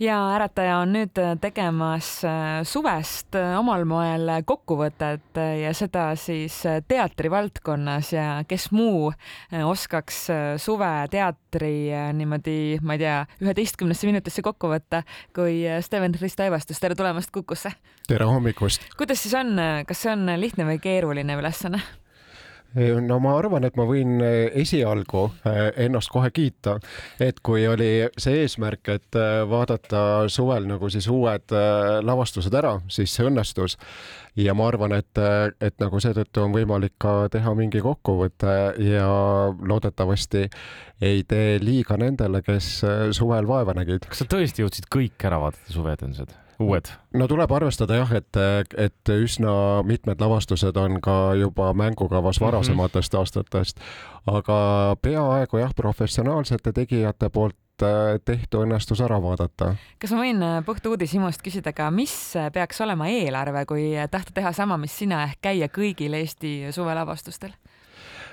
ja 0.00 0.16
Ärataja 0.34 0.78
on 0.80 0.94
nüüd 0.94 1.18
tegemas 1.42 2.08
äh, 2.24 2.62
suvest 2.64 3.36
äh, 3.36 3.52
omal 3.58 3.84
moel 3.88 4.30
kokkuvõtet 4.48 5.38
äh, 5.38 5.52
ja 5.64 5.72
seda 5.76 6.10
siis 6.18 6.56
teatrivaldkonnas 6.88 8.12
ja 8.14 8.26
kes 8.48 8.70
muu 8.72 9.10
oskaks 9.66 10.22
suveteatri 10.62 11.74
niimoodi, 12.16 12.80
ma 12.82 12.96
ei 12.96 13.04
tea, 13.04 13.16
üheteistkümnesse 13.44 14.08
minutisse 14.08 14.44
kokku 14.46 14.70
võtta 14.72 15.02
kui 15.36 15.62
Steven 15.84 16.16
Risto 16.20 16.46
Evastus, 16.46 16.80
tere 16.80 16.96
tulemast 16.98 17.32
Kukusse! 17.34 17.74
tere 18.08 18.28
hommikust! 18.28 18.88
kuidas 18.96 19.22
siis 19.22 19.36
on, 19.38 19.56
kas 19.86 20.06
see 20.06 20.14
on 20.14 20.28
lihtne 20.40 20.68
või 20.68 20.80
keeruline 20.82 21.36
ülesanne? 21.40 21.82
No 23.06 23.18
ma 23.22 23.34
arvan, 23.38 23.64
et 23.66 23.76
ma 23.78 23.86
võin 23.88 24.20
eh, 24.22 24.50
esialgu 24.62 25.24
eh, 25.48 25.60
ennast 25.86 26.10
kohe 26.12 26.30
kiita, 26.34 26.76
et 27.22 27.40
kui 27.42 27.66
oli 27.68 27.90
see 28.20 28.44
eesmärk, 28.44 28.92
et 28.94 29.18
vaadata 29.50 30.02
suvel 30.30 30.68
nagu 30.70 30.90
siis 30.92 31.08
uued 31.10 31.54
lavastused 32.06 32.54
ära, 32.54 32.76
siis 32.88 33.14
see 33.14 33.26
õnnestus. 33.26 33.76
ja 34.36 34.54
ma 34.54 34.68
arvan, 34.70 34.94
et, 34.94 35.18
et 35.60 35.74
nagu 35.82 36.00
seetõttu 36.00 36.44
on 36.44 36.54
võimalik 36.54 36.94
ka 37.02 37.28
teha 37.32 37.54
mingi 37.58 37.82
kokkuvõte 37.82 38.54
ja 38.86 39.08
loodetavasti 39.58 40.46
ei 41.00 41.24
tee 41.24 41.58
liiga 41.58 41.98
nendele, 41.98 42.42
kes 42.42 42.70
suvel 43.16 43.48
vaeva 43.50 43.74
nägid. 43.74 44.06
kas 44.06 44.22
sa 44.22 44.30
tõesti 44.30 44.62
jõudsid 44.62 44.86
kõik 44.92 45.26
ära 45.26 45.42
vaadata 45.42 45.74
suveetendused? 45.74 46.49
Uued? 46.60 46.90
no 47.14 47.28
tuleb 47.28 47.52
arvestada 47.52 48.00
jah, 48.00 48.12
et, 48.16 48.38
et 48.78 49.12
üsna 49.14 49.52
mitmed 49.86 50.20
lavastused 50.20 50.76
on 50.76 51.00
ka 51.02 51.34
juba 51.38 51.72
mängukavas 51.74 52.40
mhm. 52.40 52.46
varasematest 52.46 53.12
mm 53.12 53.16
-hmm. 53.16 53.20
aastatest, 53.20 53.80
aga 54.26 54.96
peaaegu 55.02 55.58
jah, 55.58 55.74
professionaalsete 55.76 56.72
tegijate 56.72 57.28
poolt 57.28 57.56
äh, 57.82 58.20
tehtu 58.24 58.62
õnnestus 58.64 59.04
ära 59.04 59.22
vaadata. 59.22 59.74
kas 59.98 60.12
ma 60.12 60.22
võin 60.22 60.42
äh, 60.42 60.64
puht 60.64 60.86
uudishimust 60.86 61.42
küsida 61.42 61.72
ka, 61.72 61.90
mis 61.90 62.34
peaks 62.52 62.80
olema 62.80 63.08
eelarve, 63.08 63.66
kui 63.66 63.92
tahta 64.10 64.32
teha 64.34 64.52
sama, 64.52 64.76
mis 64.76 64.98
sina 64.98 65.24
ehk 65.24 65.38
käia 65.40 65.68
kõigil 65.68 66.14
Eesti 66.14 66.72
suvelavastustel? 66.72 67.50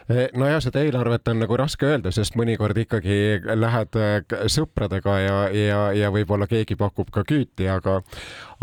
Eh, 0.07 0.29
nojah, 0.39 0.61
seda 0.63 0.79
eelarvet 0.87 1.27
on 1.27 1.41
nagu 1.41 1.57
raske 1.59 1.83
öelda, 1.83 2.13
sest 2.15 2.37
mõnikord 2.39 2.77
ikkagi 2.79 3.41
lähed 3.59 3.97
eh, 3.99 4.35
sõpradega 4.47 5.15
ja, 5.19 5.39
ja, 5.51 5.79
ja 5.91 6.11
võib-olla 6.15 6.47
keegi 6.47 6.77
pakub 6.79 7.09
ka 7.11 7.25
küüti, 7.27 7.65
aga, 7.67 7.97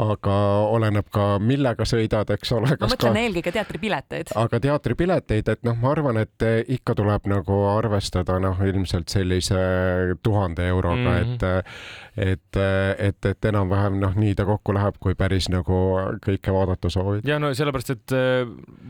aga 0.00 0.36
oleneb 0.72 1.10
ka, 1.12 1.34
millega 1.44 1.84
sõidad, 1.84 2.32
eks 2.32 2.54
ole. 2.56 2.70
ma 2.80 2.88
mõtlen 2.88 3.18
ka... 3.18 3.24
eelkõige 3.26 3.52
teatripileteid. 3.58 4.32
aga 4.40 4.60
teatripileteid, 4.68 5.50
et 5.52 5.68
noh, 5.68 5.76
ma 5.82 5.92
arvan, 5.92 6.22
et 6.22 6.46
eh, 6.48 6.62
ikka 6.78 6.96
tuleb 7.02 7.28
nagu 7.28 7.60
arvestada 7.74 8.38
noh, 8.40 8.64
ilmselt 8.64 9.12
sellise 9.12 9.60
tuhande 10.24 10.64
euroga 10.72 10.96
mm, 10.96 11.36
-hmm. 11.36 11.44
et 11.44 12.00
et, 12.14 12.56
et, 13.04 13.26
et 13.26 13.46
enam-vähem 13.50 13.98
noh, 13.98 14.12
nii 14.16 14.36
ta 14.38 14.46
kokku 14.46 14.72
läheb, 14.72 14.96
kui 15.02 15.16
päris 15.18 15.48
nagu 15.50 15.78
kõike 16.24 16.52
vaadata 16.54 16.88
soovid. 16.88 17.28
ja 17.28 17.36
no 17.42 17.52
sellepärast, 17.52 17.90
et 17.90 18.16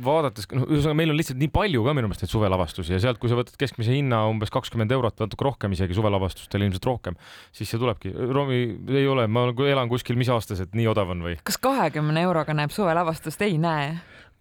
vaadates, 0.05 0.47
noh, 0.53 0.69
ühesõnaga 0.69 1.03
meil 1.03 1.11
on 1.11 1.19
lihtsalt 1.19 1.41
nii 1.41 1.51
palju 1.51 1.83
ka 1.87 1.97
minu 1.97 2.11
meelest 2.13 2.27
neid 2.27 2.35
suvelavastusi 2.45 2.93
ja 2.93 3.01
sealt, 3.01 3.19
kui 3.21 3.31
sa 3.33 3.39
võtad 3.39 3.57
keskmise 3.59 3.95
hinna 3.95 4.25
umbes 4.29 4.53
kakskümmend 4.53 4.93
eurot, 4.93 5.17
natuke 5.23 5.47
rohkem 5.47 5.73
isegi 5.77 5.97
suvelavastustel 5.97 6.65
ilmselt 6.67 6.89
rohkem, 6.89 7.17
siis 7.55 7.71
see 7.73 7.81
tulebki. 7.81 8.13
Romi 8.13 8.61
ei 8.93 9.07
ole, 9.09 9.27
ma 9.27 9.49
elan 9.49 9.89
kuskil, 9.89 10.19
mis 10.21 10.31
aastas, 10.33 10.61
et 10.65 10.77
nii 10.77 10.89
odav 10.93 11.15
on 11.15 11.25
või? 11.25 11.39
kas 11.45 11.59
kahekümne 11.63 12.27
euroga 12.29 12.57
näeb 12.57 12.75
suvelavastust? 12.75 13.43
ei 13.45 13.57
näe 13.61 13.95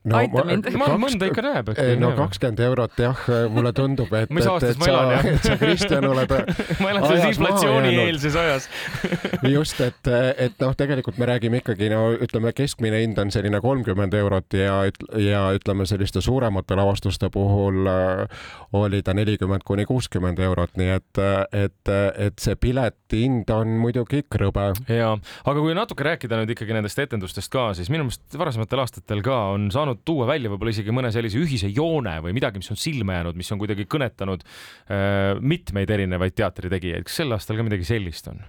no, 0.04 0.20
aita 0.20 0.44
mind. 0.48 0.68
mõnda 1.02 1.30
ikka 1.30 1.44
näeb. 1.46 1.72
no 2.02 2.12
kakskümmend 2.18 2.62
eurot 2.66 3.00
jah, 3.00 3.24
mulle 3.54 3.74
tundub, 3.76 4.12
et 4.18 4.32
mis 4.34 4.48
aastas 4.50 4.80
ma 4.82 4.90
elan 4.92 5.12
jah? 5.14 5.28
et 5.32 5.48
sa, 5.48 5.58
Kristjan, 5.62 6.08
oled 6.10 6.34
ma 6.84 6.92
elan 6.92 7.08
selles 7.08 7.28
inflatsioonieelses 7.32 8.38
ajas 8.40 8.68
just, 9.56 9.80
et, 9.84 10.12
et 10.48 10.58
noh, 10.64 10.76
tegelikult 10.78 11.20
me 11.22 11.30
räägime 11.30 11.62
ikkagi 11.64 11.90
no 11.94 12.04
ütleme, 12.14 12.54
keskmine 12.56 13.04
hind 13.04 13.20
on 13.22 13.32
selline 13.34 13.62
kolmkümmend 13.64 14.16
eurot 14.20 14.58
ja, 14.58 14.82
ja 15.20 15.44
ütleme, 15.56 15.88
selliste 15.90 16.22
suuremate 16.24 16.78
lavastuste 16.80 17.30
puhul 17.34 17.88
äh, 17.90 18.44
oli 18.76 19.04
ta 19.06 19.16
nelikümmend 19.16 19.66
kuni 19.68 19.88
kuuskümmend 19.90 20.40
eurot, 20.44 20.76
nii 20.80 20.92
et, 20.98 21.24
et, 21.56 21.94
et 22.28 22.44
see 22.44 22.58
pileti 22.60 23.24
hind 23.24 23.52
on 23.54 23.78
muidugi 23.82 24.24
krõbe. 24.32 24.72
ja, 24.92 25.14
aga 25.46 25.58
kui 25.60 25.76
natuke 25.78 26.08
rääkida 26.08 26.42
nüüd 26.42 26.54
ikkagi 26.56 26.76
nendest 26.76 27.00
etendustest 27.00 27.52
ka, 27.54 27.72
siis 27.78 27.92
minu 27.94 28.08
meelest 28.08 28.38
varasematel 28.40 28.84
aastatel 28.84 29.24
ka 29.26 29.40
on 29.54 29.70
saanud 29.74 29.93
saanud 29.94 30.06
tuua 30.06 30.28
välja 30.28 30.52
võib-olla 30.52 30.74
isegi 30.74 30.94
mõne 30.96 31.12
sellise 31.14 31.40
ühise 31.40 31.70
joone 31.72 32.18
või 32.24 32.34
midagi, 32.36 32.60
mis 32.62 32.72
on 32.74 32.80
silma 32.80 33.20
jäänud, 33.20 33.38
mis 33.38 33.52
on 33.54 33.62
kuidagi 33.62 33.86
kõnetanud 33.90 34.44
äh, 34.44 35.40
mitmeid 35.40 35.90
erinevaid 35.90 36.36
teatritegijaid. 36.36 37.06
kas 37.08 37.22
sel 37.22 37.32
aastal 37.34 37.58
ka 37.58 37.64
midagi 37.64 37.88
sellist 37.88 38.28
on? 38.32 38.44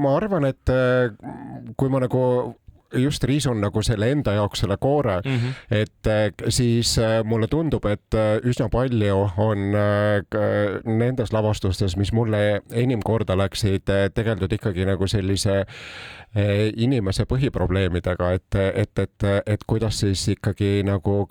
ma 0.00 0.14
arvan, 0.16 0.46
et 0.48 0.70
äh, 0.72 1.12
kui 1.76 1.90
ma 1.92 2.00
nagu 2.00 2.20
just 2.96 3.24
riisun 3.24 3.60
nagu 3.60 3.82
selle 3.82 4.10
enda 4.10 4.32
jaoks 4.36 4.64
selle 4.64 4.76
koore 4.80 5.20
mm, 5.24 5.36
-hmm. 5.36 5.54
et 5.70 6.06
äh, 6.06 6.32
siis 6.48 6.98
äh, 6.98 7.24
mulle 7.24 7.46
tundub, 7.46 7.84
et 7.84 8.14
üsna 8.44 8.68
palju 8.68 9.30
on 9.36 9.58
nendes 10.84 11.32
lavastustes, 11.32 11.96
mis 11.96 12.12
mulle 12.12 12.60
enim 12.72 13.00
korda 13.04 13.36
läksid, 13.38 13.90
tegeldud 14.14 14.52
ikkagi 14.52 14.84
nagu 14.84 15.06
sellise 15.06 15.64
inimese 16.76 17.24
põhiprobleemidega, 17.26 18.32
et, 18.32 18.54
et, 18.54 18.98
et, 18.98 19.28
et 19.46 19.64
kuidas 19.66 20.00
siis 20.00 20.28
ikkagi 20.28 20.82
nagu 20.86 21.28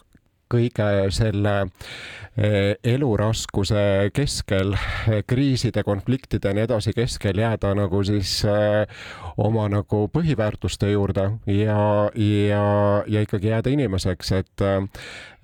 kõige 0.50 0.88
selle 1.16 1.56
eh, 1.64 2.76
eluraskuse 2.84 4.10
keskel, 4.16 4.76
eh, 4.76 5.24
kriiside, 5.28 5.84
konfliktide 5.88 6.52
ja 6.52 6.58
nii 6.58 6.68
edasi 6.68 6.94
keskel 6.98 7.42
jääda 7.42 7.74
nagu 7.78 8.04
siis 8.08 8.42
oma 9.38 9.68
nagu 9.72 10.06
põhiväärtuste 10.14 10.92
juurde 10.92 11.30
ja, 11.48 11.82
ja, 12.16 12.64
ja 13.08 13.26
ikkagi 13.26 13.54
jääda 13.54 13.74
inimeseks, 13.76 14.32
et, 14.42 14.66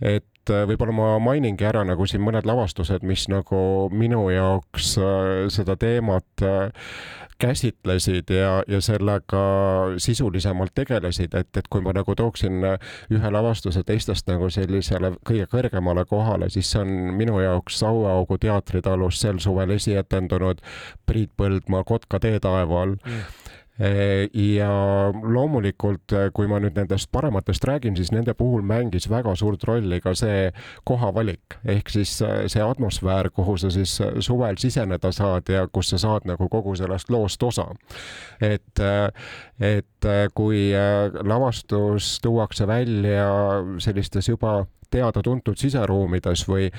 et 0.01 0.25
võib-olla 0.49 0.95
ma 0.95 1.09
mainingi 1.23 1.65
ära 1.67 1.83
nagu 1.87 2.07
siin 2.09 2.23
mõned 2.25 2.47
lavastused, 2.47 3.03
mis 3.07 3.27
nagu 3.31 3.59
minu 3.93 4.27
jaoks 4.33 4.95
seda 5.53 5.75
teemat 5.79 6.45
käsitlesid 7.39 8.29
ja, 8.31 8.63
ja 8.67 8.79
sellega 8.81 9.41
sisulisemalt 9.97 10.71
tegelesid, 10.75 11.33
et, 11.35 11.49
et 11.57 11.67
kui 11.69 11.83
ma 11.83 11.91
nagu 11.95 12.15
tooksin 12.15 12.63
ühe 13.11 13.31
lavastuse 13.31 13.83
teistest 13.83 14.29
nagu 14.31 14.49
sellisele 14.53 15.15
kõige 15.27 15.49
kõrgemale 15.51 16.05
kohale, 16.09 16.49
siis 16.49 16.71
see 16.71 16.83
on 16.85 16.93
minu 17.19 17.41
jaoks 17.43 17.81
Saueaugu 17.83 18.37
teatritalus 18.39 19.19
sel 19.19 19.41
suvel 19.43 19.75
esietendunud 19.75 20.63
Priit 21.05 21.33
Põldmaa 21.37 21.83
Kotka 21.83 22.21
teetaeva 22.23 22.85
all 22.85 22.95
mm 23.01 23.44
ja 23.77 24.69
loomulikult, 25.11 26.13
kui 26.33 26.47
ma 26.47 26.61
nüüd 26.63 26.77
nendest 26.79 27.09
parematest 27.11 27.65
räägin, 27.67 27.97
siis 27.99 28.13
nende 28.15 28.33
puhul 28.37 28.63
mängis 28.63 29.09
väga 29.11 29.33
suurt 29.35 29.63
rolli 29.67 29.99
ka 30.03 30.13
see 30.15 30.47
kohavalik 30.87 31.57
ehk 31.67 31.91
siis 31.91 32.13
see 32.21 32.63
atmosfäär, 32.63 33.29
kuhu 33.35 33.57
sa 33.59 33.71
siis 33.73 33.97
suvel 34.23 34.59
siseneda 34.61 35.11
saad 35.15 35.51
ja 35.51 35.65
kus 35.67 35.91
sa 35.91 35.99
saad 35.99 36.27
nagu 36.29 36.47
kogu 36.49 36.75
sellest 36.79 37.11
loost 37.11 37.43
osa. 37.43 37.67
et, 38.39 38.79
et 39.59 40.09
kui 40.33 40.69
lavastus 41.23 42.15
tuuakse 42.23 42.67
välja 42.67 43.27
sellistes 43.83 44.29
juba 44.29 44.61
teada-tuntud 44.91 45.57
siseruumides 45.59 46.45
või, 46.49 46.69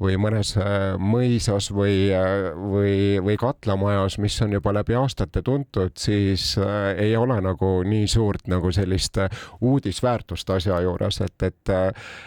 või 0.00 0.16
mõnes 0.18 0.54
äh, 0.58 0.96
mõisas 0.98 1.70
või, 1.74 2.08
äh, 2.14 2.50
või, 2.58 2.94
või 3.22 3.36
katlamajas, 3.38 4.18
mis 4.18 4.36
on 4.42 4.56
juba 4.56 4.72
läbi 4.74 4.96
aastate 4.98 5.42
tuntud, 5.42 5.94
siis 5.98 6.56
äh, 6.58 6.90
ei 7.06 7.16
ole 7.16 7.38
nagu 7.44 7.70
nii 7.86 8.08
suurt 8.10 8.48
nagu 8.50 8.72
sellist 8.74 9.20
uudisväärtust 9.60 10.50
asja 10.50 10.80
juures, 10.82 11.20
et, 11.22 11.46
et, 11.46 11.72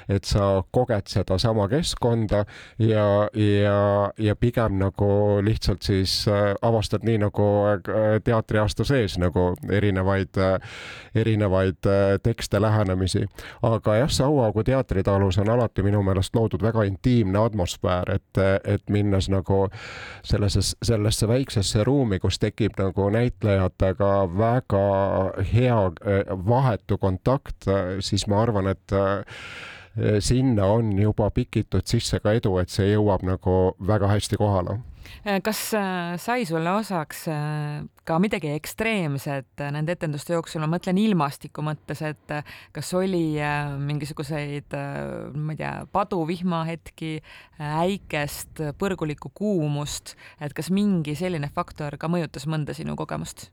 et 0.10 0.28
sa 0.28 0.62
koged 0.72 1.12
sedasama 1.12 1.68
keskkonda 1.72 2.46
ja, 2.80 3.08
ja, 3.36 3.80
ja 4.18 4.36
pigem 4.40 4.80
nagu 4.80 5.10
lihtsalt 5.44 5.84
siis 5.84 6.24
avastad 6.62 7.04
nii 7.08 7.20
nagu 7.26 7.48
teatriaasta 8.24 8.86
sees 8.88 9.18
nagu 9.20 9.50
erinevaid, 9.72 10.40
erinevaid 11.16 11.90
tekste, 12.24 12.62
lähenemisi. 12.62 13.26
aga 13.62 13.96
jah, 14.02 14.12
Sauaugu 14.18 14.64
teatritalus 14.64 15.27
kus 15.28 15.40
on 15.44 15.50
alati 15.52 15.84
minu 15.84 16.02
meelest 16.08 16.36
loodud 16.36 16.64
väga 16.64 16.86
intiimne 16.88 17.40
atmosfäär, 17.42 18.14
et, 18.16 18.42
et 18.64 18.84
minnes 18.94 19.28
nagu 19.32 19.66
sellesse, 20.26 20.64
sellesse 20.88 21.28
väiksesse 21.28 21.84
ruumi, 21.88 22.22
kus 22.24 22.40
tekib 22.40 22.80
nagu 22.80 23.10
näitlejatega 23.14 24.12
väga 24.38 24.84
hea 25.52 25.80
vahetu 26.48 26.98
kontakt, 27.02 27.68
siis 28.00 28.28
ma 28.32 28.42
arvan, 28.46 28.72
et 28.72 28.96
sinna 30.24 30.72
on 30.78 30.94
juba 31.02 31.30
pikitud 31.34 31.84
sisse 31.90 32.22
ka 32.24 32.38
edu, 32.38 32.58
et 32.62 32.72
see 32.72 32.92
jõuab 32.94 33.26
nagu 33.28 33.58
väga 33.88 34.14
hästi 34.16 34.40
kohale 34.40 34.80
kas 35.46 35.62
äh, 35.78 36.16
sai 36.22 36.46
sulle 36.48 36.72
osaks 36.78 37.26
äh, 37.32 37.86
ka 38.08 38.18
midagi 38.24 38.52
ekstreemset 38.56 39.64
nende 39.76 39.96
etenduste 39.98 40.36
jooksul, 40.36 40.64
ma 40.64 40.70
mõtlen 40.78 41.00
ilmastiku 41.02 41.64
mõttes, 41.66 42.02
et 42.08 42.36
kas 42.76 42.94
oli 42.96 43.36
mingisuguseid, 43.84 44.78
ma 45.36 45.56
ei 45.56 45.60
tea, 45.60 45.74
paduvihmahetki, 45.92 47.12
äikest, 47.60 48.64
põrgulikku 48.80 49.34
kuumust, 49.36 50.16
et 50.40 50.56
kas 50.56 50.72
mingi 50.72 51.18
selline 51.20 51.52
faktor 51.52 52.00
ka 52.00 52.08
mõjutas 52.12 52.48
mõnda 52.48 52.78
sinu 52.78 52.96
kogemust? 52.96 53.50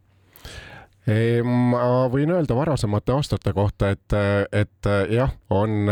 Ma 1.45 2.09
võin 2.09 2.31
öelda 2.33 2.57
varasemate 2.57 3.13
aastate 3.13 3.53
kohta, 3.53 3.91
et, 3.93 4.15
et 4.57 4.89
jah, 5.13 5.35
on 5.53 5.91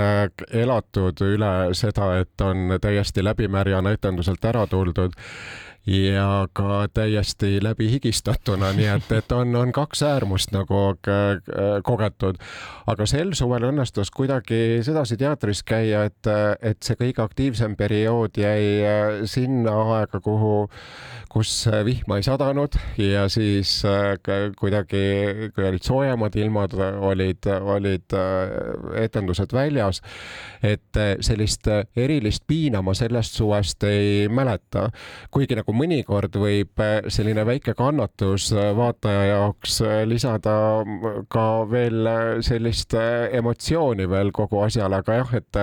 elatud 0.48 1.20
üle 1.26 1.52
seda, 1.76 2.14
et 2.22 2.40
on 2.40 2.78
täiesti 2.80 3.24
läbimärjana 3.24 3.92
etenduselt 3.92 4.44
ära 4.48 4.64
tuldud 4.70 5.12
ja 5.86 6.46
ka 6.52 6.86
täiesti 6.94 7.58
läbi 7.62 7.88
higistatuna, 7.90 8.72
nii 8.76 8.86
et, 8.86 9.12
et 9.12 9.32
on, 9.32 9.56
on 9.56 9.72
kaks 9.74 10.02
äärmust 10.06 10.52
nagu 10.54 10.82
kogetud. 11.84 12.38
aga 12.86 13.06
sel 13.06 13.32
suvel 13.34 13.66
õnnestus 13.70 14.10
kuidagi 14.14 14.82
sedasi 14.86 15.16
teatris 15.18 15.62
käia, 15.66 16.04
et, 16.06 16.30
et 16.62 16.82
see 16.82 16.98
kõige 16.98 17.22
aktiivsem 17.24 17.74
periood 17.78 18.38
jäi 18.38 18.64
äh, 18.86 19.22
sinna 19.30 19.74
aega, 19.96 20.20
kuhu, 20.22 20.68
kus 21.32 21.52
vihma 21.86 22.18
ei 22.20 22.26
sadanud 22.26 22.76
ja 23.00 23.26
siis 23.32 23.80
äh, 23.88 24.14
kuidagi, 24.58 25.02
kui 25.54 25.66
olid 25.66 25.86
soojemad 25.86 26.36
ilmad, 26.38 26.76
olid, 27.10 27.48
olid 27.76 28.16
äh, 28.18 29.02
etendused 29.04 29.52
väljas. 29.52 30.02
et 30.62 30.98
sellist 31.20 31.66
erilist 31.96 32.44
piina 32.46 32.82
ma 32.82 32.94
sellest 32.94 33.34
suvest 33.34 33.82
ei 33.88 34.28
mäleta, 34.30 34.88
kuigi 35.34 35.56
nagu 35.58 35.71
nagu 35.72 35.80
mõnikord 35.80 36.36
võib 36.36 36.80
äh, 36.80 37.00
selline 37.08 37.44
väike 37.48 37.74
kannatus 37.74 38.52
äh, 38.52 38.72
vaataja 38.76 39.24
jaoks 39.30 39.80
äh, 39.80 40.04
lisada 40.06 40.84
ka 41.32 41.64
veel 41.70 42.08
sellist 42.44 42.94
emotsiooni 43.32 44.08
veel 44.08 44.32
kogu 44.32 44.62
asjale, 44.66 45.00
aga 45.00 45.22
jah, 45.22 45.32
et 45.34 45.56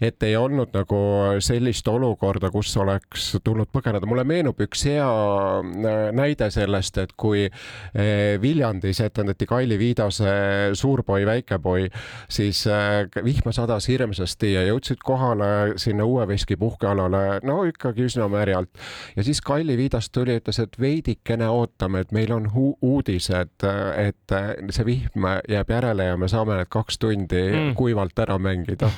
et 0.00 0.22
ei 0.22 0.36
olnud 0.36 0.72
nagu 0.74 0.98
sellist 1.44 1.88
olukorda, 1.88 2.50
kus 2.54 2.70
oleks 2.80 3.30
tulnud 3.44 3.70
põgeneda. 3.72 4.06
mulle 4.06 4.24
meenub 4.28 4.60
üks 4.62 4.84
hea 4.88 5.08
äh, 5.08 5.98
näide 6.16 6.50
sellest, 6.54 6.98
et 7.02 7.14
kui 7.18 7.46
äh, 7.48 8.38
Viljandis 8.42 9.00
etendati 9.04 9.46
Kaili 9.48 9.78
Viidase 9.78 10.30
Suurpoi, 10.78 11.26
väikepoi, 11.26 11.88
siis 12.30 12.64
äh, 12.70 13.08
vihma 13.24 13.52
sadas 13.52 13.88
hirmsasti 13.90 14.52
ja 14.54 14.64
jõudsid 14.68 15.02
kohale 15.04 15.78
sinna 15.80 16.06
Uue 16.08 16.26
Veski 16.28 16.56
puhkealale, 16.56 17.40
no 17.46 17.62
ikkagi 17.68 18.06
üsna 18.08 18.28
märjalt. 18.32 18.70
ja 19.16 19.24
siis 19.26 19.40
Kaili 19.40 19.76
Viidas 19.76 20.10
tuli, 20.10 20.38
ütles, 20.38 20.60
et 20.62 20.78
veidikene 20.80 21.48
ootame, 21.50 22.04
et 22.04 22.12
meil 22.12 22.32
on 22.32 22.46
uudised, 22.54 23.66
et 23.98 24.36
see 24.74 24.86
vihm 24.86 25.26
jääb 25.48 25.70
järele 25.70 26.12
ja 26.12 26.16
me 26.20 26.28
saame 26.30 26.58
need 26.58 26.70
kaks 26.72 26.98
tundi 27.02 27.42
mm. 27.48 27.74
kuivalt 27.78 28.18
ära 28.18 28.38
mängida 28.38 28.90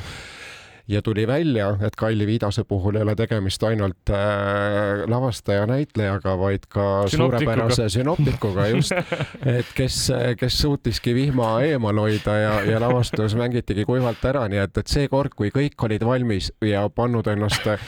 ja 0.90 1.02
tuli 1.02 1.26
välja, 1.26 1.70
et 1.86 1.96
Kalli 1.96 2.26
Viidase 2.26 2.64
puhul 2.64 2.98
ei 2.98 3.02
ole 3.02 3.14
tegemist 3.16 3.62
ainult 3.62 4.10
äh, 4.10 5.04
lavastaja, 5.06 5.66
näitlejaga, 5.70 6.34
vaid 6.38 6.66
ka 6.68 6.86
suurepärase 7.08 7.88
sünoptikuga 7.94 8.66
just, 8.72 8.92
et 9.58 9.70
kes, 9.74 10.00
kes 10.38 10.58
suutiski 10.62 11.14
vihma 11.14 11.52
eemal 11.66 12.02
hoida 12.02 12.36
ja, 12.38 12.54
ja 12.66 12.80
lavastus 12.82 13.36
mängitigi 13.38 13.86
kuivalt 13.88 14.24
ära, 14.26 14.46
nii 14.50 14.64
et, 14.64 14.82
et 14.82 14.90
see 14.90 15.06
kord, 15.12 15.36
kui 15.38 15.52
kõik 15.54 15.86
olid 15.86 16.04
valmis 16.06 16.50
ja 16.66 16.88
pannud 16.94 17.30
ennast 17.30 17.70
äh, 17.70 17.86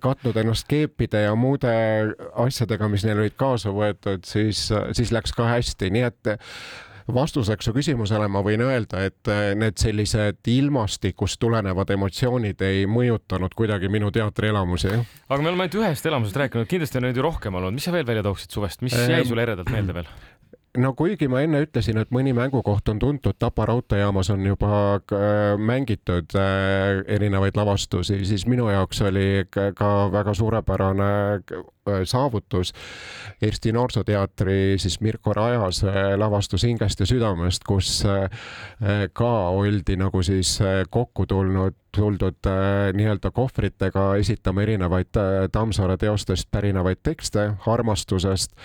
katnud 0.00 0.40
ennast 0.40 0.68
keepide 0.70 1.26
ja 1.26 1.36
muude 1.36 1.74
asjadega, 2.46 2.88
mis 2.88 3.04
neil 3.04 3.20
olid 3.20 3.36
kaasa 3.36 3.74
võetud, 3.74 4.24
siis, 4.28 4.66
siis 4.96 5.12
läks 5.12 5.36
ka 5.36 5.48
hästi, 5.52 5.92
nii 5.92 6.08
et 6.08 6.34
vastuseks 7.12 7.68
su 7.68 7.74
küsimusele 7.76 8.28
ma 8.32 8.40
võin 8.44 8.62
öelda, 8.64 9.04
et 9.08 9.30
äh, 9.32 9.52
need 9.58 9.76
sellised 9.80 10.48
ilmastikust 10.48 11.40
tulenevad 11.42 11.90
emotsioonid 11.96 12.62
ei 12.64 12.86
mõjutanud 12.90 13.52
kuidagi 13.56 13.90
minu 13.92 14.10
teatrielamusi. 14.14 14.94
aga 15.28 15.40
me 15.42 15.50
oleme 15.50 15.66
ainult 15.66 15.80
ühest 15.82 16.06
elamusest 16.08 16.40
rääkinud, 16.40 16.70
kindlasti 16.70 17.00
on 17.00 17.08
neid 17.08 17.20
ju 17.20 17.26
rohkem 17.26 17.60
olnud, 17.60 17.76
mis 17.76 17.84
sa 17.84 17.92
veel 17.92 18.06
välja 18.08 18.24
tooksid 18.24 18.56
suvest, 18.56 18.84
mis 18.86 18.96
jäi 18.96 19.20
ehm, 19.20 19.28
sulle 19.28 19.44
eredalt 19.44 19.72
meelde 19.74 19.98
veel? 20.00 20.08
No 20.78 20.90
kuigi 20.98 21.28
ma 21.30 21.42
enne 21.44 21.60
ütlesin, 21.64 21.98
et 22.00 22.10
mõni 22.14 22.32
mängukoht 22.34 22.88
on 22.90 22.98
tuntud, 23.02 23.36
Tapa 23.38 23.66
raudteejaamas 23.70 24.30
on 24.34 24.42
juba 24.46 24.70
äh, 24.96 25.54
mängitud 25.58 26.34
äh, 26.38 27.04
erinevaid 27.16 27.56
lavastusi, 27.58 28.20
siis 28.26 28.46
minu 28.50 28.66
jaoks 28.72 29.02
oli 29.06 29.44
ka 29.50 29.92
väga 30.12 30.34
suurepärane 30.34 31.10
äh, 31.38 32.02
saavutus. 32.08 32.72
Eesti 33.42 33.72
Noorsooteatri 33.76 34.74
siis 34.80 34.98
Mirko 35.04 35.34
Rajase 35.36 36.16
lavastus 36.16 36.64
Hingest 36.64 37.00
ja 37.00 37.06
südamest, 37.06 37.66
kus 37.68 37.98
ka 39.12 39.32
oldi 39.52 39.96
nagu 40.00 40.22
siis 40.24 40.56
kokku 40.90 41.26
tulnud, 41.28 41.76
tuldud 41.94 42.48
nii-öelda 42.96 43.30
kohvritega 43.36 44.14
esitama 44.16 44.64
erinevaid 44.64 45.12
Tammsaare 45.52 45.98
teostest 46.00 46.48
pärinevaid 46.50 47.04
tekste 47.04 47.50
armastusest 47.68 48.56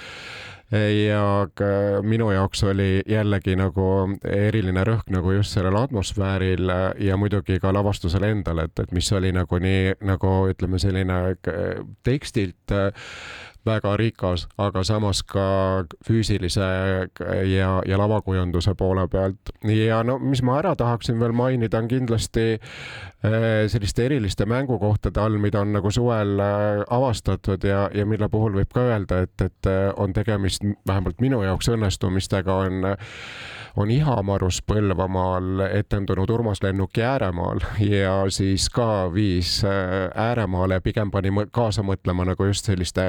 ja 0.71 1.21
minu 2.05 2.31
jaoks 2.31 2.63
oli 2.63 3.01
jällegi 3.09 3.55
nagu 3.57 3.85
eriline 4.29 4.83
rõhk 4.85 5.09
nagu 5.09 5.31
just 5.33 5.55
sellel 5.55 5.75
atmosfääril 5.79 6.69
ja 7.01 7.17
muidugi 7.17 7.57
ka 7.59 7.73
lavastusel 7.73 8.27
endal, 8.27 8.61
et, 8.65 8.77
et 8.79 8.91
mis 8.93 9.09
oli 9.17 9.31
nagu 9.33 9.59
nii 9.59 9.95
nagu 10.05 10.33
ütleme, 10.51 10.79
selline 10.79 11.19
tekstilt 12.05 12.75
väga 13.65 13.95
rikas, 13.99 14.47
aga 14.57 14.83
samas 14.87 15.21
ka 15.27 15.83
füüsilise 16.07 16.67
ja, 17.49 17.71
ja 17.85 17.99
lavakujunduse 17.99 18.73
poole 18.79 19.07
pealt. 19.07 19.51
ja 19.63 20.03
no 20.03 20.17
mis 20.19 20.41
ma 20.43 20.59
ära 20.59 20.75
tahaksin 20.75 21.19
veel 21.19 21.35
mainida, 21.35 21.79
on 21.79 21.87
kindlasti 21.87 22.47
äh, 22.55 23.67
selliste 23.67 24.05
eriliste 24.05 24.45
mängukohtade 24.45 25.21
all, 25.21 25.37
mida 25.37 25.61
on 25.61 25.73
nagu 25.75 25.91
suvel 25.91 26.39
äh, 26.39 26.83
avastatud 26.89 27.63
ja, 27.63 27.89
ja 27.93 28.05
mille 28.05 28.29
puhul 28.29 28.55
võib 28.61 28.73
ka 28.73 28.87
öelda, 28.93 29.23
et, 29.27 29.35
et 29.41 29.69
äh, 29.69 29.89
on 29.97 30.13
tegemist 30.13 30.63
vähemalt 30.87 31.21
minu 31.21 31.43
jaoks 31.43 31.69
õnnestumistega, 31.75 32.59
on 32.65 32.93
on 33.79 33.91
Ihamarus 33.91 34.59
Põlvamaal 34.67 35.61
etendunud 35.71 36.29
Urmas 36.33 36.63
Lennuki 36.63 37.03
Ääremaal 37.05 37.61
ja 37.79 38.25
siis 38.33 38.65
ka 38.73 39.07
viis 39.13 39.61
ääremaale, 39.63 40.81
pigem 40.83 41.11
pani 41.11 41.31
kaasa 41.51 41.85
mõtlema 41.85 42.25
nagu 42.27 42.49
just 42.49 42.65
selliste 42.65 43.05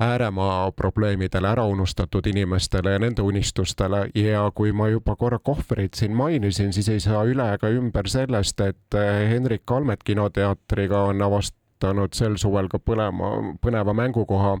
ääremaa 0.00 0.72
probleemidele, 0.72 1.48
ära 1.48 1.64
unustatud 1.66 2.26
inimestele 2.26 2.92
ja 2.92 2.98
nende 2.98 3.22
unistustele. 3.22 4.08
Ja 4.14 4.50
kui 4.54 4.72
ma 4.72 4.88
juba 4.88 5.16
korra 5.16 5.38
kohvrit 5.38 5.94
siin 5.94 6.16
mainisin, 6.16 6.72
siis 6.72 6.88
ei 6.88 7.00
saa 7.00 7.24
üle 7.24 7.46
ega 7.54 7.70
ümber 7.70 8.08
sellest, 8.10 8.60
et 8.60 8.98
eh, 8.98 9.28
Henrik 9.30 9.70
Almet 9.70 10.02
kinoteatriga 10.04 11.04
on 11.10 11.22
avastanud 11.22 12.14
sel 12.14 12.38
suvel 12.40 12.68
ka 12.68 12.78
põlema, 12.78 13.36
põneva 13.62 13.94
mängukoha 13.94 14.56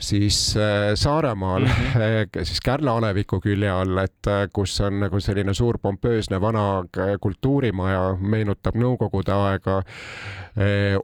siis 0.00 0.56
äh, 0.56 0.94
Saaremaal 0.94 1.60
mm, 1.60 1.68
-hmm. 1.68 2.44
siis 2.48 2.60
Kärla 2.60 2.96
aleviku 2.96 3.40
külje 3.40 3.70
all, 3.70 3.98
et 3.98 4.26
äh, 4.26 4.48
kus 4.52 4.80
on 4.80 5.00
nagu 5.00 5.20
selline 5.20 5.54
suur 5.54 5.78
pompöösne 5.78 6.40
vana 6.40 6.84
kultuurimaja, 7.20 8.16
meenutab 8.20 8.74
Nõukogude 8.76 9.32
aega, 9.32 9.82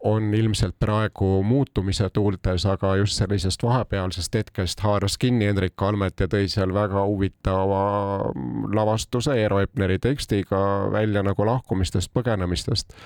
on 0.03 0.35
ilmselt 0.35 0.75
praegu 0.81 1.43
muutumise 1.43 2.11
tuultes, 2.11 2.67
aga 2.67 2.97
just 2.97 3.19
sellisest 3.21 3.63
vahepealsest 3.63 4.35
hetkest 4.35 4.81
haaras 4.81 5.19
kinni 5.19 5.47
Hendrik 5.47 5.83
Almet 5.83 6.21
ja 6.21 6.29
tõi 6.29 6.49
seal 6.49 6.75
väga 6.75 7.05
huvitava 7.05 7.83
lavastuse 8.75 9.35
Eero 9.35 9.61
Epneri 9.61 9.99
tekstiga 9.99 10.89
välja 10.93 11.23
nagu 11.23 11.47
lahkumistest, 11.47 12.13
põgenemistest 12.15 12.97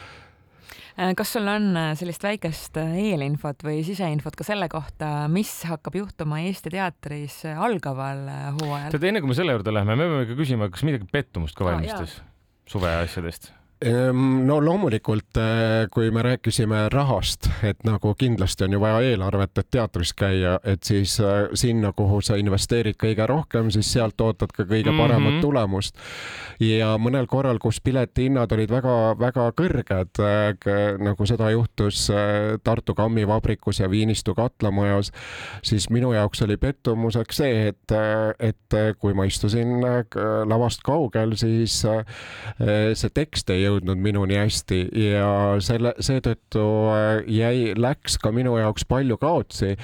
kas 1.19 1.35
sul 1.37 1.49
on 1.51 1.69
äh, 1.77 1.91
sellist 1.99 2.25
väikest 2.25 2.79
äh, 2.81 2.95
eelinfot 3.11 3.65
või 3.67 3.83
siseinfot 3.87 4.39
ka 4.39 4.47
selle 4.47 4.69
kohta, 4.73 5.27
mis 5.33 5.53
hakkab 5.69 5.99
juhtuma 6.01 6.41
Eesti 6.47 6.73
teatris 6.75 7.43
algaval 7.53 8.25
hooajal? 8.61 8.95
tead, 8.95 9.11
enne 9.11 9.23
kui 9.25 9.33
me 9.33 9.39
selle 9.39 9.57
juurde 9.57 9.75
läheme, 9.75 9.99
me 9.99 10.09
peame 10.11 10.27
ikka 10.29 10.41
küsima, 10.41 10.71
kas 10.73 10.87
midagi 10.89 11.09
pettumust 11.13 11.59
ka 11.59 11.69
valmistas 11.69 12.19
ah, 12.21 12.27
suveasjadest? 12.73 13.53
No 13.85 14.57
loomulikult, 14.65 15.37
eh, 15.37 15.89
kui 15.93 16.11
me 16.11 16.23
rääkisime 16.23 16.89
rahast, 16.89 17.51
et 17.63 17.83
nagu 17.85 18.15
kindlasti 18.17 18.65
on 18.65 18.73
ju 18.73 18.79
vaja 18.81 19.03
eelarvet, 19.05 19.59
et 19.59 19.67
teatris 19.71 20.15
käia, 20.17 20.55
et 20.65 20.81
siis 20.83 21.19
eh, 21.21 21.51
sinna, 21.53 21.91
kuhu 21.93 22.23
sa 22.25 22.39
investeerid 22.41 22.97
kõige 22.97 23.27
rohkem, 23.29 23.69
siis 23.75 23.91
sealt 23.93 24.21
ootad 24.25 24.55
ka 24.57 24.65
kõige 24.65 24.95
paremat 24.97 25.29
mm 25.29 25.37
-hmm. 25.37 25.43
tulemust. 25.43 25.97
ja 26.61 26.97
mõnel 26.97 27.27
korral, 27.27 27.59
kus 27.59 27.81
piletihinnad 27.81 28.53
olid 28.53 28.71
väga-väga 28.71 29.53
kõrged, 29.53 30.23
eh, 30.25 30.97
nagu 30.99 31.27
seda 31.27 31.51
juhtus 31.51 32.09
Tartu 32.65 32.95
kammivabrikus 32.95 33.81
ja 33.81 33.91
Viinistu 33.91 34.35
katlamajas, 34.35 35.13
siis 35.63 35.91
minu 35.91 36.13
jaoks 36.13 36.43
oli 36.43 36.57
pettumuseks 36.57 37.37
see, 37.37 37.69
et, 37.69 37.93
et 38.41 38.97
kui 38.99 39.13
ma 39.13 39.25
istusin 39.25 39.85
lavast 40.47 40.81
kaugel, 40.83 41.37
siis 41.37 41.85
see 42.95 43.11
tekst 43.11 43.51
ei 43.51 43.66
jõudnud 43.67 44.01
minuni 44.03 44.39
hästi 44.39 44.81
ja 45.03 45.29
selle, 45.65 45.93
seetõttu 46.01 46.65
äh, 46.93 47.09
jäi, 47.31 47.75
läks 47.77 48.19
ka 48.23 48.33
minu 48.35 48.57
jaoks 48.61 48.87
palju 48.89 49.19
kaotsi. 49.21 49.75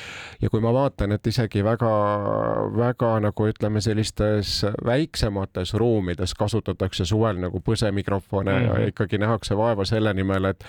ja 0.42 0.50
kui 0.50 0.62
ma 0.64 0.72
vaatan, 0.74 1.12
et 1.12 1.26
isegi 1.26 1.64
väga-väga 1.64 3.12
nagu 3.26 3.48
ütleme, 3.48 3.80
sellistes 3.84 4.62
väiksemates 4.84 5.74
ruumides 5.78 6.34
kasutatakse 6.38 7.04
suvel 7.08 7.40
nagu 7.42 7.60
põsemikrofone 7.60 8.52
mm 8.52 8.58
-hmm. 8.58 8.66
ja 8.66 8.74
mhm. 8.74 8.88
ikkagi 8.88 9.18
nähakse 9.18 9.56
vaeva 9.56 9.84
selle 9.84 10.14
nimel, 10.14 10.44
et, 10.44 10.64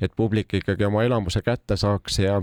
et 0.00 0.12
publik 0.16 0.54
ikkagi 0.54 0.84
oma 0.84 1.02
elamuse 1.04 1.42
kätte 1.42 1.76
saaks 1.76 2.18
ja, 2.18 2.42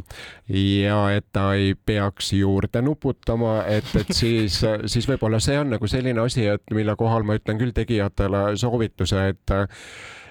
ja 0.49 0.99
et 1.15 1.25
ta 1.33 1.53
ei 1.53 1.75
peaks 1.85 2.33
juurde 2.33 2.81
nuputama, 2.81 3.63
et, 3.67 3.95
et 3.99 4.11
siis, 4.11 4.61
siis 4.91 5.09
võib-olla 5.09 5.39
see 5.39 5.59
on 5.59 5.69
nagu 5.69 5.87
selline 5.87 6.21
asi, 6.21 6.47
et 6.47 6.63
mille 6.71 6.95
kohal 6.95 7.23
ma 7.23 7.35
ütlen 7.35 7.59
küll 7.61 7.75
tegijatele 7.75 8.57
soovituse, 8.57 9.27
et 9.27 9.55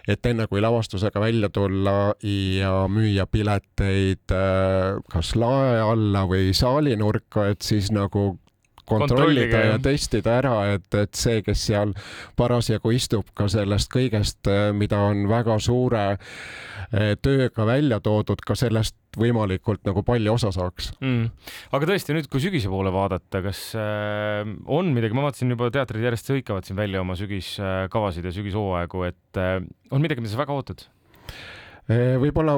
et 0.08 0.26
enne 0.28 0.46
kui 0.50 0.60
lavastusega 0.60 1.20
välja 1.22 1.48
tulla 1.52 2.14
ja 2.22 2.72
müüa 2.92 3.26
pileteid 3.30 4.34
äh, 4.34 5.00
kas 5.10 5.34
lae 5.40 5.80
alla 5.80 6.24
või 6.28 6.52
saalinurka, 6.56 7.48
et 7.54 7.64
siis 7.64 7.90
nagu 7.94 8.34
kontrollida 8.88 9.62
ja 9.70 9.78
testida 9.82 10.38
ära, 10.40 10.56
et, 10.76 10.88
et 10.98 11.14
see, 11.18 11.40
kes 11.46 11.66
seal 11.70 11.94
parasjagu 12.38 12.92
istub, 12.94 13.30
ka 13.36 13.48
sellest 13.52 13.90
kõigest, 13.92 14.42
äh, 14.50 14.68
mida 14.76 15.00
on 15.10 15.26
väga 15.30 15.58
suure 15.62 16.04
äh, 16.14 17.14
tööga 17.22 17.66
välja 17.68 18.00
toodud, 18.04 18.42
ka 18.44 18.56
sellest 18.58 18.96
võimalikult 19.18 19.84
nagu 19.86 20.02
palju 20.06 20.34
osa 20.34 20.50
saaks. 20.54 20.92
Mm.. 21.02 21.28
aga 21.76 21.90
tõesti 21.90 22.16
nüüd, 22.16 22.28
kui 22.30 22.42
sügise 22.42 22.70
poole 22.72 22.92
vaadata, 22.94 23.42
kas 23.44 23.66
äh, 23.78 24.42
on 24.66 24.92
midagi, 24.96 25.16
ma 25.16 25.28
vaatasin 25.28 25.54
juba 25.54 25.70
teatrid 25.74 26.04
järjest 26.04 26.32
hõikavad 26.34 26.66
siin 26.66 26.78
välja 26.78 27.02
oma 27.04 27.16
sügiskavasid 27.18 28.26
ja 28.28 28.34
sügishooaegu, 28.34 29.06
et 29.10 29.40
äh, 29.40 29.58
on 29.94 30.04
midagi, 30.04 30.24
mida 30.24 30.34
sa 30.34 30.42
väga 30.44 30.56
ootad? 30.56 30.88
Eh, 31.84 32.14
võib-olla 32.16 32.54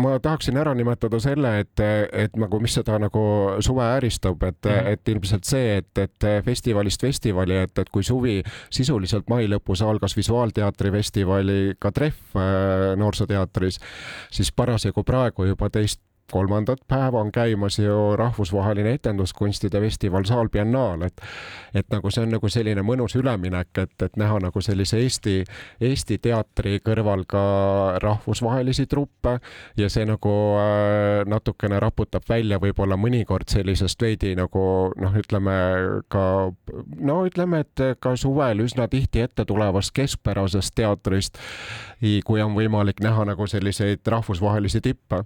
ma 0.00 0.14
tahaksin 0.22 0.56
ära 0.56 0.72
nimetada 0.72 1.18
selle, 1.20 1.50
et, 1.60 1.80
et 2.16 2.38
nagu, 2.40 2.56
mis 2.62 2.72
seda 2.72 2.96
nagu 3.02 3.24
suve 3.60 3.84
ääristab, 3.84 4.42
et 4.48 4.64
mm, 4.64 4.70
-hmm. 4.70 4.92
et 4.92 5.08
ilmselt 5.12 5.44
see, 5.44 5.76
et, 5.82 5.98
et 5.98 6.28
festivalist 6.44 7.00
festivali, 7.00 7.58
et, 7.66 7.78
et 7.78 7.90
kui 7.92 8.02
suvi 8.02 8.40
sisuliselt 8.70 9.28
mai 9.28 9.44
lõpus 9.48 9.82
algas 9.84 10.16
Visuaalteatri 10.16 10.90
festivaliga 10.90 11.92
Trehv 11.92 12.40
äh, 12.40 12.96
Noorsooteatris, 12.96 13.80
siis 14.30 14.52
parasjagu 14.52 15.04
praegu 15.04 15.44
juba 15.44 15.68
teist 15.70 16.00
kolmandat 16.32 16.80
päeva 16.88 17.20
on 17.20 17.32
käimas 17.32 17.78
ju 17.78 18.16
rahvusvaheline 18.16 18.92
etenduskunstide 18.98 19.80
festival 19.80 20.24
Saal 20.24 20.48
Biennaal, 20.48 21.02
et 21.02 21.20
et 21.74 21.88
nagu 21.90 22.10
see 22.10 22.22
on 22.26 22.34
nagu 22.34 22.48
selline 22.52 22.82
mõnus 22.84 23.16
üleminek, 23.16 23.70
et, 23.78 23.94
et 24.02 24.16
näha 24.20 24.38
nagu 24.44 24.60
sellise 24.60 24.98
Eesti, 25.00 25.44
Eesti 25.80 26.18
teatri 26.22 26.78
kõrval 26.84 27.24
ka 27.28 27.42
rahvusvahelisi 28.02 28.86
truppe 28.86 29.38
ja 29.76 29.88
see 29.92 30.04
nagu 30.08 30.34
äh, 30.60 31.22
natukene 31.28 31.80
raputab 31.80 32.28
välja 32.28 32.60
võib-olla 32.60 32.96
mõnikord 33.00 33.48
sellisest 33.48 34.02
veidi 34.02 34.34
nagu 34.36 34.92
noh, 35.00 35.16
ütleme 35.16 35.56
ka 36.12 36.52
no 37.00 37.18
ütleme, 37.26 37.62
et 37.64 37.84
ka 38.00 38.14
suvel 38.16 38.64
üsna 38.64 38.88
tihti 38.92 39.24
ette 39.24 39.44
tulevast 39.48 39.94
keskpärasest 39.96 40.74
teatrist, 40.76 41.38
kui 42.26 42.42
on 42.42 42.56
võimalik 42.56 43.00
näha 43.04 43.24
nagu 43.28 43.46
selliseid 43.48 44.06
rahvusvahelisi 44.06 44.80
tippe. 44.84 45.22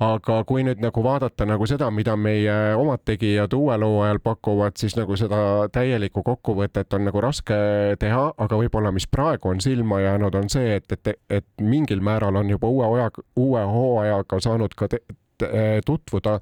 aga 0.00 0.43
kui 0.48 0.64
nüüd 0.66 0.80
nagu 0.82 1.02
vaadata 1.04 1.46
nagu 1.48 1.66
seda, 1.68 1.90
mida 1.94 2.16
meie 2.20 2.54
omad 2.78 3.04
tegijad 3.06 3.52
uuel 3.56 3.84
hooajal 3.86 4.20
pakuvad, 4.24 4.76
siis 4.80 4.96
nagu 4.98 5.16
seda 5.20 5.38
täielikku 5.74 6.22
kokkuvõtet 6.26 6.96
on 6.96 7.06
nagu 7.08 7.22
raske 7.24 7.58
teha, 8.00 8.24
aga 8.38 8.60
võib-olla, 8.60 8.92
mis 8.94 9.08
praegu 9.10 9.52
on 9.52 9.62
silma 9.64 10.00
jäänud, 10.04 10.34
on 10.40 10.50
see, 10.52 10.78
et, 10.78 10.96
et, 10.96 11.14
et 11.40 11.46
mingil 11.62 12.04
määral 12.04 12.36
on 12.40 12.50
juba 12.50 12.70
uue 12.70 12.90
aja, 12.98 13.10
uue 13.40 13.64
hooajaga 13.70 14.40
saanud 14.48 14.76
ka 14.78 14.90
te, 14.92 15.02
te, 15.38 15.50
tutvuda 15.86 16.38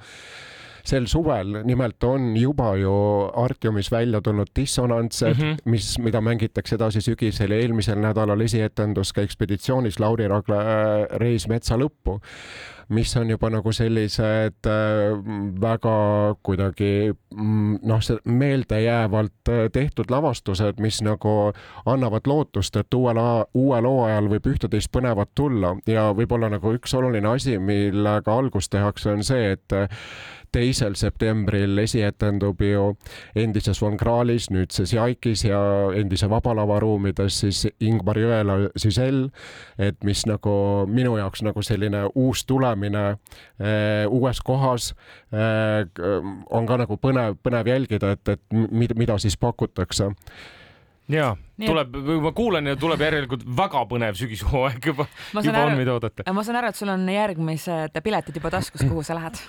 sel 0.84 1.06
suvel, 1.06 1.62
nimelt 1.64 2.04
on 2.04 2.32
juba 2.36 2.72
ju 2.76 2.92
Artiumis 3.44 3.90
välja 3.92 4.20
tulnud 4.20 4.50
dissonantsed 4.56 5.36
mm, 5.36 5.42
-hmm. 5.42 5.56
mis, 5.64 5.98
mida 5.98 6.20
mängitakse 6.20 6.74
edasi 6.74 7.00
sügisel 7.00 7.50
ja 7.50 7.58
eelmisel 7.58 8.00
nädalal 8.00 8.40
esietendus 8.40 9.12
ka 9.12 9.22
ekspeditsioonis 9.22 10.00
Lauri 10.00 10.28
Ragla 10.28 10.60
äh, 10.60 11.18
Reis 11.18 11.48
metsa 11.48 11.76
lõppu 11.76 12.20
mis 12.92 13.16
on 13.16 13.30
juba 13.30 13.50
nagu 13.50 13.72
sellised 13.72 14.66
äh, 14.66 15.16
väga 15.60 15.94
kuidagi 16.42 17.12
mm, 17.34 17.78
noh, 17.82 18.00
meeldejäävalt 18.24 19.48
äh, 19.48 19.64
tehtud 19.72 20.10
lavastused, 20.10 20.80
mis 20.80 21.02
nagu 21.02 21.52
annavad 21.86 22.26
lootust, 22.26 22.76
et 22.76 22.94
uuel, 22.94 23.20
uuel 23.54 23.88
hooajal 23.88 24.30
võib 24.34 24.50
ühte-teist 24.54 24.92
põnevat 24.92 25.32
tulla 25.34 25.74
ja 25.86 26.10
võib-olla 26.16 26.50
nagu 26.52 26.74
üks 26.76 26.94
oluline 26.98 27.28
asi, 27.28 27.58
millega 27.58 28.36
algust 28.36 28.72
tehakse, 28.72 29.12
on 29.12 29.24
see, 29.26 29.52
et 29.56 29.78
teisel 30.52 30.97
septembril 30.99 31.78
esietendub 31.82 32.61
ju 32.62 32.92
endises 33.38 33.80
Von 33.82 33.97
Krahlis, 34.00 34.50
nüüdses 34.52 34.92
Jaikis 34.94 35.44
ja 35.49 35.61
endise 35.97 36.28
Vaba 36.30 36.54
Lava 36.56 36.78
ruumides 36.82 37.40
siis 37.42 37.64
Ingmar 37.80 38.21
Jõela 38.21 38.59
Sisel, 38.76 39.25
et 39.78 39.99
mis 40.04 40.25
nagu 40.28 40.54
minu 40.88 41.16
jaoks 41.21 41.44
nagu 41.47 41.64
selline 41.64 42.04
uus 42.14 42.44
tulemine 42.47 43.04
äh, 43.12 44.06
uues 44.09 44.40
kohas 44.44 44.92
äh, 45.32 45.87
on 46.50 46.66
ka 46.68 46.80
nagu 46.85 46.99
põnev, 47.00 47.38
põnev 47.42 47.73
jälgida, 47.73 48.16
et, 48.16 48.37
et 48.37 48.42
mida, 48.52 48.99
mida 48.99 49.18
siis 49.23 49.38
pakutakse 49.40 50.12
ja 51.12 51.37
tuleb, 51.66 51.97
ma 52.23 52.32
kuulen 52.37 52.71
ja 52.73 52.76
tuleb 52.78 53.00
järelikult 53.02 53.44
väga 53.56 53.85
põnev 53.90 54.18
sügishooaeg 54.18 54.90
juba, 54.92 55.06
juba 55.35 55.64
on, 55.66 55.76
mida 55.78 55.97
oodata. 55.97 56.26
ma 56.35 56.44
saan 56.47 56.61
aru, 56.61 56.73
et 56.73 56.78
sul 56.78 56.92
on 56.92 57.06
järgmised 57.11 58.02
piletid 58.04 58.38
juba 58.38 58.52
taskus, 58.54 58.85
kuhu 58.87 59.04
sa 59.06 59.16
lähed 59.18 59.40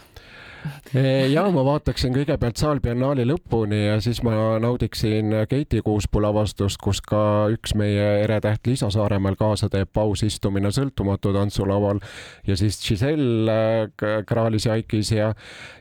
ja 1.34 1.44
ma 1.52 1.64
vaataksin 1.66 2.14
kõigepealt 2.16 2.60
Saalbiennaali 2.60 3.26
lõpuni 3.28 3.80
ja 3.88 3.98
siis 4.04 4.22
ma 4.26 4.60
naudiksin 4.64 5.34
Keiti 5.50 5.82
Kuuspuu 5.86 6.22
lavastust, 6.24 6.80
kus 6.84 7.02
ka 7.06 7.50
üks 7.54 7.76
meie 7.80 8.24
eretäht 8.24 8.68
Liisa 8.68 8.90
Saaremäel 8.94 9.38
kaasa 9.40 9.70
teeb 9.74 9.92
pausistumine 9.94 10.72
sõltumatu 10.74 11.34
tantsulaval 11.36 12.02
ja 12.48 12.58
siis 12.60 12.80
Giselle 12.84 13.58
äh, 13.88 14.20
Kraalis 14.28 14.68
Jaikis 14.70 15.12
ja, 15.16 15.34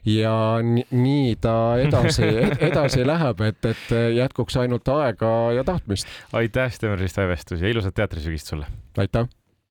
ja 0.09 0.37
nii 0.63 1.37
ta 1.43 1.57
edasi, 1.83 2.29
edasi 2.71 3.07
läheb, 3.07 3.45
et, 3.49 3.71
et 3.75 3.95
jätkuks 4.17 4.59
ainult 4.63 4.89
aega 4.89 5.35
ja 5.59 5.65
tahtmist. 5.65 6.09
aitäh, 6.33 6.73
Steven 6.73 6.99
Rist 6.99 7.21
Väevestus 7.21 7.63
ja 7.63 7.69
ilusat 7.69 7.95
teatrisügist 7.95 8.53
sulle! 8.55 8.67
aitäh! 8.99 9.29